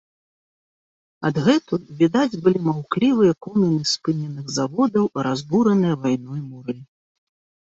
Адгэтуль 1.29 1.83
відаць 1.99 2.39
былі 2.47 2.59
маўклівыя 2.69 3.33
коміны 3.47 3.81
спыненых 3.93 4.45
заводаў, 4.57 5.05
разбураныя 5.29 5.95
вайной 6.07 6.41
муры. 6.49 6.77